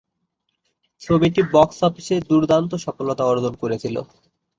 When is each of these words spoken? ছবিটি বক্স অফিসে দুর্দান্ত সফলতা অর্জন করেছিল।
ছবিটি 1.01 1.41
বক্স 1.53 1.77
অফিসে 1.83 2.15
দুর্দান্ত 2.29 2.71
সফলতা 2.85 3.23
অর্জন 3.25 3.53
করেছিল। 3.61 3.95